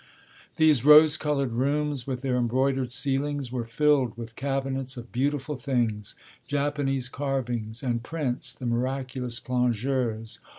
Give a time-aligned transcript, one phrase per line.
[0.55, 6.15] _These rose coloured rooms, with their embroidered ceilings, were filled with cabinets of beautiful things,
[6.47, 10.39] Japanese carvings, and prints (the miraculous 'Plongeuses'!)